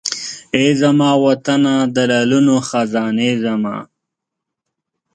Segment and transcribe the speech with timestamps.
[0.55, 3.77] ای زما وطنه د لعلونو خزانې زما!